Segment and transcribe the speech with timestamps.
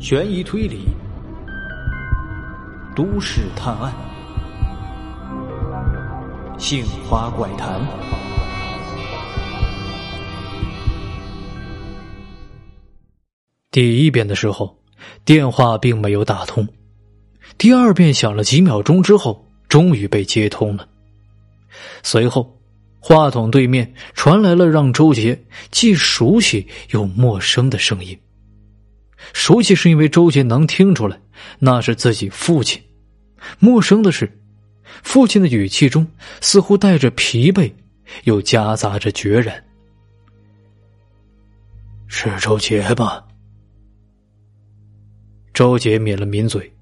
[0.00, 0.80] 悬疑推理，
[2.94, 3.92] 都市探案，
[6.58, 7.80] 杏花怪谈。
[13.70, 14.76] 第一遍的时候，
[15.24, 16.68] 电话并没有打通。
[17.56, 20.86] 第二遍响了几秒钟之后，终于被接通了。
[22.02, 22.60] 随后，
[23.00, 25.40] 话筒对面传来了让周杰
[25.70, 28.18] 既熟悉又陌生的声音。
[29.32, 31.18] 熟悉是因为周杰能听出来
[31.58, 32.82] 那是自己父亲，
[33.58, 34.30] 陌生的是，
[35.02, 36.06] 父亲的语气中
[36.40, 37.72] 似乎带着疲惫，
[38.24, 39.64] 又夹杂着决然。
[42.06, 43.24] 是周杰吧？
[45.52, 46.72] 周杰抿了抿嘴，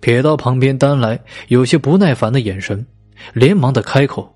[0.00, 2.86] 瞥到旁边丹来有些不耐烦的眼神，
[3.32, 4.34] 连忙的开口：“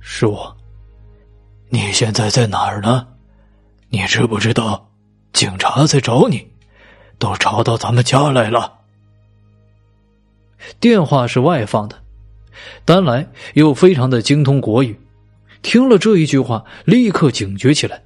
[0.00, 0.56] 是我。
[1.68, 3.06] 你现在在哪儿呢？
[3.88, 4.86] 你知不知道？”
[5.32, 6.46] 警察在找你，
[7.18, 8.78] 都找到咱们家来了。
[10.78, 12.02] 电话是外放的，
[12.84, 14.98] 丹来又非常的精通国语，
[15.62, 18.02] 听了这一句话，立刻警觉起来，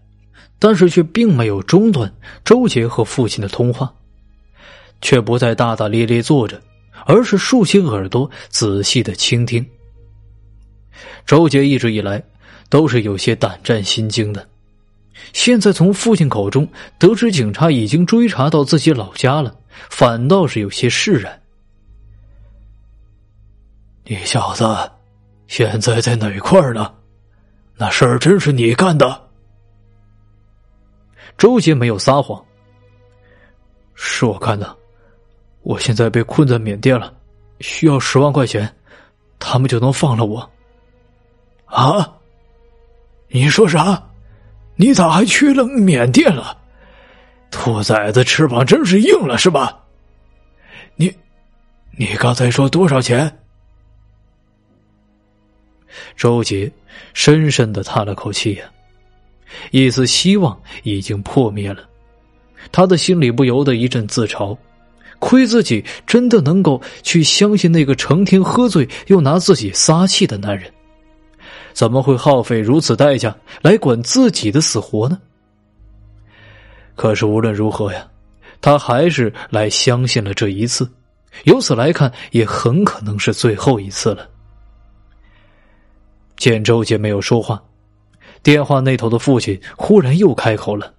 [0.59, 3.93] 但是却并没有中断周杰和父亲的通话，
[5.01, 6.63] 却不再大大咧咧坐着，
[7.07, 9.67] 而是竖起耳朵仔细的倾听。
[11.27, 12.23] 周杰一直以来
[12.69, 14.49] 都是有些胆战心惊的。
[15.33, 19.55] 现在从父亲口中得知警察已经追查到自己老家了，
[19.91, 21.41] 反倒是有些释然。
[24.05, 24.65] 你小子
[25.47, 26.93] 现在在哪块呢？
[27.77, 29.29] 那事儿真是你干的？
[31.37, 32.45] 周杰没有撒谎，
[33.95, 34.77] 是我干的。
[35.63, 37.13] 我现在被困在缅甸了，
[37.61, 38.73] 需要十万块钱，
[39.39, 40.51] 他们就能放了我。
[41.65, 42.13] 啊？
[43.29, 44.01] 你说啥？
[44.77, 46.59] 你咋还去了缅甸了？
[47.51, 49.79] 兔崽子翅膀真是硬了是吧？
[50.97, 51.13] 你，
[51.97, 53.39] 你刚才说多少钱？
[56.17, 56.71] 周杰
[57.13, 58.65] 深深的叹了口气呀，
[59.71, 61.89] 一丝希望已经破灭了，
[62.73, 64.57] 他的心里不由得一阵自嘲，
[65.21, 70.69] 亏自己真的能够去相信那个成天喝醉又拿自己撒气的男人。
[71.75, 75.21] 怎么会耗费如此代价来管自己的死活呢？
[76.95, 78.07] 可是无论如何呀，
[78.61, 80.89] 他还是来相信了这一次，
[81.43, 84.31] 由此来看，也很可能是最后一次了。
[86.37, 87.61] 见周杰没有说话，
[88.43, 90.95] 电话那头的父亲忽然又开口了：“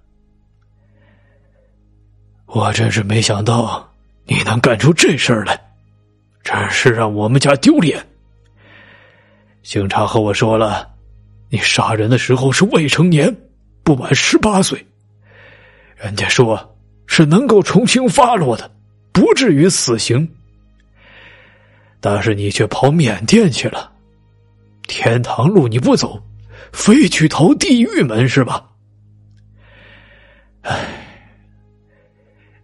[2.46, 3.90] 我真是没想到
[4.24, 5.58] 你能干出这事儿来，
[6.44, 8.06] 真是让我们家丢脸。”
[9.66, 10.94] 警察和我说了，
[11.50, 13.36] 你杀人的时候是未成年，
[13.82, 14.86] 不满十八岁。
[15.96, 16.78] 人家说
[17.08, 18.70] 是能够从轻发落的，
[19.10, 20.30] 不至于死刑。
[21.98, 23.90] 但是你却跑缅甸去了，
[24.86, 26.22] 天堂路你不走，
[26.72, 28.68] 非去投地狱门是吧？
[30.62, 30.78] 唉，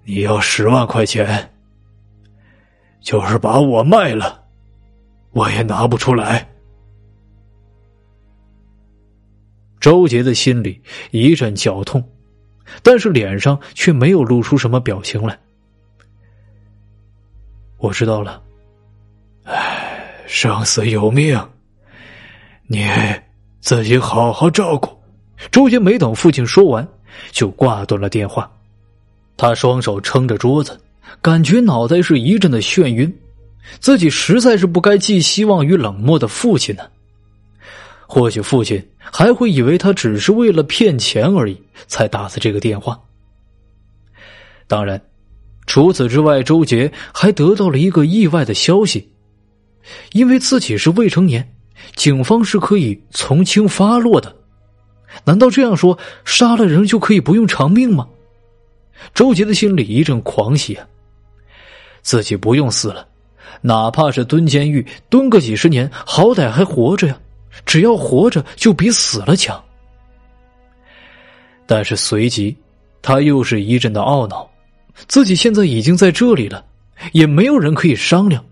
[0.04, 1.50] 你要十万块钱，
[3.00, 4.44] 就是把我卖了，
[5.32, 6.48] 我也拿不出来。
[9.82, 12.00] 周杰的心里一阵绞痛，
[12.84, 15.36] 但是脸上却没有露出什么表情来。
[17.78, 18.40] 我知道了，
[19.42, 21.36] 唉，生死有命，
[22.68, 22.88] 你
[23.58, 24.88] 自己好好照顾。
[25.50, 26.86] 周杰没等父亲说完，
[27.32, 28.48] 就挂断了电话。
[29.36, 30.80] 他双手撑着桌子，
[31.20, 33.12] 感觉脑袋是一阵的眩晕。
[33.80, 36.88] 自己实在是不该寄希望于冷漠的父亲呢。
[38.12, 43.00] 或许父亲还会以为他只是为了骗钱而已才打的这个电话。
[44.66, 45.00] 当然，
[45.64, 49.10] 除此之外，周杰还得到了一个意外的消息：
[50.12, 51.54] 因为自己是未成年，
[51.96, 54.36] 警方是可以从轻发落的。
[55.24, 58.06] 难道这样说，杀了人就可以不用偿命吗？
[59.14, 60.86] 周杰的心里一阵狂喜啊！
[62.02, 63.08] 自己不用死了，
[63.62, 67.18] 哪怕是蹲监狱蹲个几十年，好歹还活着呀。
[67.64, 69.62] 只要活着，就比死了强。
[71.66, 72.56] 但是随即，
[73.00, 74.48] 他又是一阵的懊恼，
[75.08, 76.64] 自己现在已经在这里了，
[77.12, 78.44] 也没有人可以商量。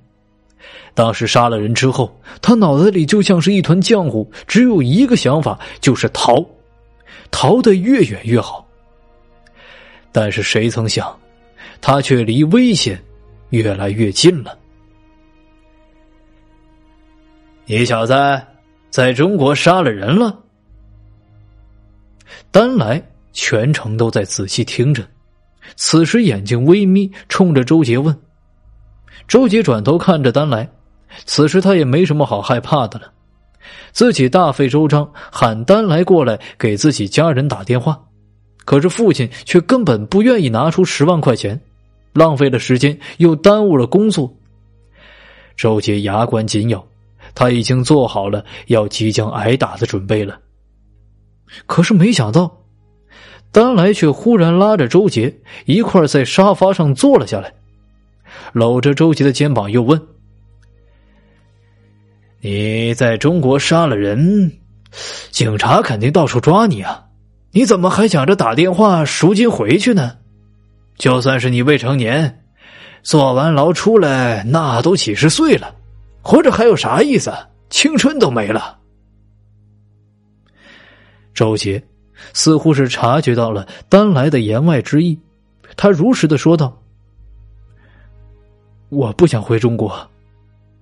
[0.95, 6.45] 当时杀了人之后，他脑袋里就像是一团浆糊，只有一个想法，就是逃，
[7.31, 8.67] 逃得越远越好。
[10.13, 11.17] 但是谁曾想，
[11.81, 13.01] 他却离危险
[13.51, 14.59] 越来越近了。
[17.67, 18.15] 你小子！
[18.91, 20.37] 在中国杀了人了，
[22.51, 23.01] 丹来
[23.33, 25.07] 全程都在仔细听着，
[25.77, 28.15] 此时眼睛微眯，冲着周杰问。
[29.29, 30.69] 周杰转头看着丹来，
[31.25, 33.13] 此时他也没什么好害怕的了。
[33.93, 38.01] 自己大费周章喊丹来过来给自己家人打电话，
[38.65, 41.61] 可是父亲却根本不愿意拿出十万块钱，
[42.13, 44.35] 浪费了时间又耽误了工作。
[45.57, 46.85] 周杰牙关紧咬，
[47.35, 50.39] 他已经做好了要即将挨打的准备了。
[51.67, 52.65] 可是没想到，
[53.53, 57.53] 丹来却忽然拉着周杰一块在沙发上坐了下来，
[58.53, 60.01] 搂着周杰的肩膀又问。
[62.41, 64.53] 你在中国杀了人，
[65.31, 67.07] 警察肯定到处抓你啊！
[67.53, 70.19] 你怎么还想着打电话赎金回去呢？
[70.97, 72.45] 就算是你未成年，
[73.03, 75.75] 坐完牢出来，那都几十岁了，
[76.23, 77.33] 活着还有啥意思？
[77.69, 78.79] 青春都没了。
[81.33, 81.83] 周杰
[82.33, 85.19] 似乎是察觉到了丹来的言外之意，
[85.77, 86.83] 他如实的说道
[88.91, 90.11] ：“我不想回中国，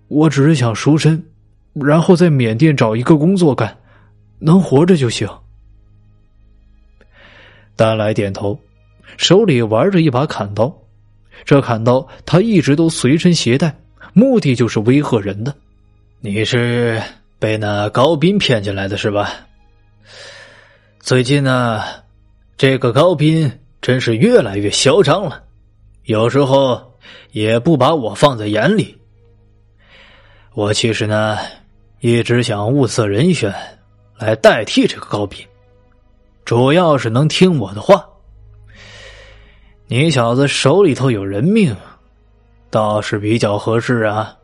[0.08, 1.22] 我只是想赎身。”
[1.74, 3.78] 然后在缅甸找一个工作干，
[4.40, 5.28] 能活着就行。
[7.76, 8.58] 丹来点头，
[9.16, 10.74] 手里玩着一把砍刀，
[11.44, 13.78] 这砍刀他一直都随身携带，
[14.12, 15.54] 目的就是威吓人的。
[16.20, 17.02] 你是
[17.38, 19.30] 被那高斌骗进来的是吧？
[21.00, 21.82] 最近呢，
[22.56, 25.44] 这个高斌真是越来越嚣张了，
[26.04, 26.94] 有时候
[27.32, 28.98] 也不把我放在眼里。
[30.54, 31.38] 我其实呢。
[32.00, 33.52] 一直想物色人选
[34.18, 35.44] 来代替这个高斌，
[36.44, 38.08] 主要是能听我的话。
[39.88, 41.74] 你小子手里头有人命，
[42.70, 44.36] 倒是比较合适啊。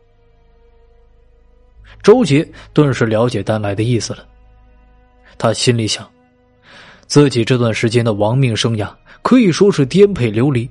[2.03, 4.27] 周杰顿时了解丹来的意思了，
[5.39, 6.09] 他心里想，
[7.07, 8.93] 自己这段时间的亡命生涯
[9.23, 10.69] 可以说是颠沛流离。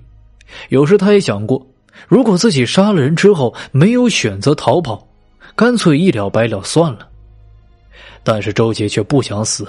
[0.70, 1.66] 有时他也想过，
[2.08, 5.08] 如果自己杀了人之后没有选择逃跑。
[5.56, 7.08] 干脆一了百了算了，
[8.24, 9.68] 但是周杰却不想死，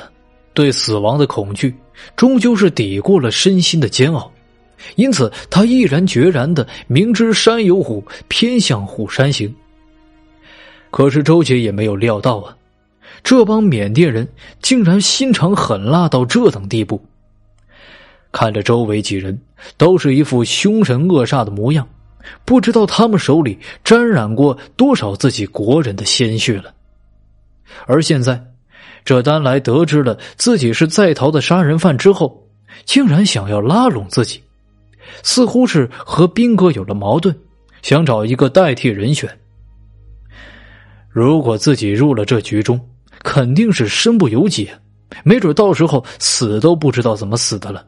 [0.54, 1.74] 对死亡的恐惧
[2.16, 4.32] 终究是抵过了身心的煎熬，
[4.96, 9.54] 因此他毅然决然的明知山有虎，偏向虎山行。
[10.90, 12.56] 可是周杰也没有料到啊，
[13.22, 14.28] 这帮缅甸人
[14.62, 17.04] 竟然心肠狠辣到这等地步。
[18.30, 19.40] 看着周围几人
[19.76, 21.86] 都是一副凶神恶煞的模样。
[22.46, 26.72] 不知道他们手里沾染过多少自己国人的鲜血了。
[27.86, 28.42] 而现在，
[29.04, 32.48] 这丹来得知了自己是在逃的杀人犯之后，
[32.86, 34.42] 竟然想要拉拢自己，
[35.22, 37.34] 似乎是和兵哥有了矛盾，
[37.82, 39.28] 想找一个代替人选。
[41.08, 42.80] 如果自己入了这局中，
[43.22, 44.68] 肯定是身不由己，
[45.22, 47.86] 没准到时候死都不知道怎么死的了。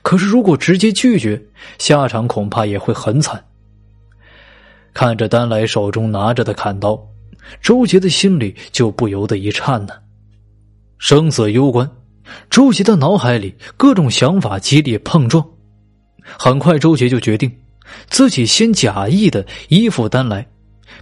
[0.00, 1.42] 可是，如果直接拒绝，
[1.78, 3.44] 下场恐怕也会很惨。
[4.94, 6.98] 看着丹来手中拿着的砍刀，
[7.60, 9.94] 周杰的心里就不由得一颤呢。
[10.98, 11.90] 生死攸关，
[12.48, 15.44] 周杰的脑海里各种想法激烈碰撞。
[16.22, 17.50] 很快，周杰就决定，
[18.08, 20.46] 自己先假意的依附丹来，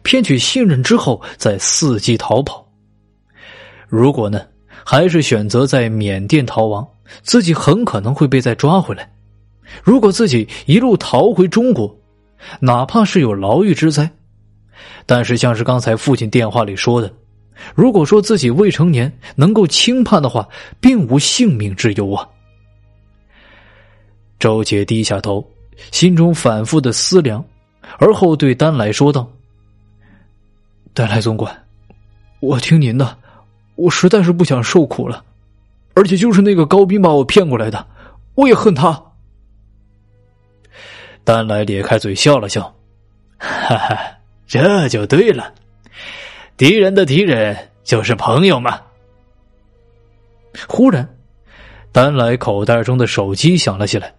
[0.02, 2.66] 骗取信任之后再伺机逃跑。
[3.88, 4.40] 如果呢，
[4.84, 6.86] 还是选择在缅甸逃亡。
[7.22, 9.10] 自己很可能会被再抓回来。
[9.82, 11.92] 如果自己一路逃回中国，
[12.60, 14.08] 哪怕是有牢狱之灾，
[15.06, 17.12] 但是像是刚才父亲电话里说的，
[17.74, 20.48] 如果说自己未成年能够轻判的话，
[20.80, 22.28] 并无性命之忧啊。
[24.40, 25.46] 周杰低下头，
[25.92, 27.44] 心中反复的思量，
[27.98, 29.30] 而后对丹来说道
[30.94, 31.54] ：“丹来总管，
[32.40, 33.18] 我听您的，
[33.76, 35.22] 我实在是不想受苦了。”
[35.92, 37.86] 而且就是那个高斌把我骗过来的，
[38.34, 39.02] 我也恨他。
[41.22, 42.74] 丹来咧开嘴笑了笑，
[43.36, 43.98] 哈哈，
[44.46, 45.52] 这就对了，
[46.56, 48.80] 敌人的敌人就是朋友嘛。
[50.66, 51.06] 忽然，
[51.92, 54.14] 丹来口袋中的手机响了起来，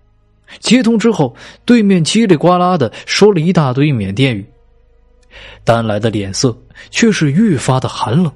[0.60, 4.46] 接通之后，对面叽里呱啦的说了一大堆缅甸语。
[5.63, 6.58] 丹来的脸色
[6.89, 8.31] 却是愈发的寒冷，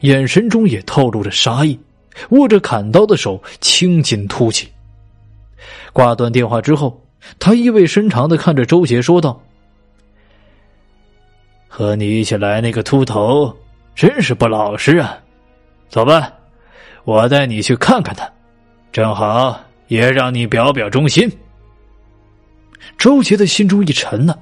[0.00, 1.78] 眼神中也透露着杀意。
[2.30, 4.68] 握着砍刀的手青筋突起。
[5.92, 7.00] 挂断电话之后，
[7.38, 9.40] 他意味深长的看着周杰说道
[11.68, 13.56] ：“和你一起来那个秃头，
[13.94, 15.16] 真是不老实啊！
[15.88, 16.32] 走吧，
[17.04, 18.28] 我带你去看看他，
[18.90, 21.30] 正好也让你表表忠心。”
[23.00, 24.38] 周杰的心中一沉呢，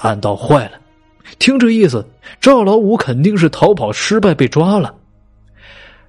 [0.00, 0.72] 暗道：“坏了，
[1.38, 2.04] 听这意思，
[2.40, 4.92] 赵老五肯定是逃跑失败被抓了。”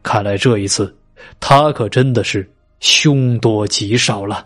[0.01, 0.98] 看来这一次，
[1.39, 4.43] 他可真的是凶多吉少了。